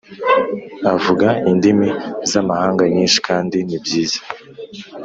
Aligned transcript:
Avuga 0.93 1.27
indimi 1.51 1.89
zamahanga 2.31 2.83
nyishi 2.93 3.19
kandi 3.27 3.57
nibyiza 3.67 4.19